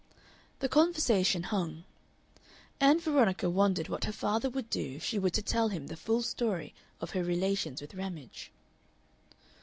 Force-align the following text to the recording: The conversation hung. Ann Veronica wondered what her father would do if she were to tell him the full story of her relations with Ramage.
The 0.61 0.67
conversation 0.67 1.43
hung. 1.43 1.83
Ann 2.79 2.99
Veronica 2.99 3.51
wondered 3.51 3.87
what 3.87 4.05
her 4.05 4.11
father 4.11 4.49
would 4.49 4.67
do 4.71 4.93
if 4.95 5.03
she 5.03 5.19
were 5.19 5.29
to 5.29 5.43
tell 5.43 5.67
him 5.67 5.85
the 5.85 5.95
full 5.95 6.23
story 6.23 6.73
of 6.99 7.11
her 7.11 7.23
relations 7.23 7.81
with 7.81 7.93
Ramage. 7.93 8.51